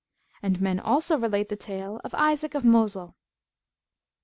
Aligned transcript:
And 0.41 0.59
men 0.59 0.79
also 0.79 1.15
relate 1.15 1.49
the 1.49 1.55
tale 1.55 2.01
of 2.03 2.11
ISAAC 2.15 2.55
OF 2.55 2.65
MOSUL. 2.65 3.15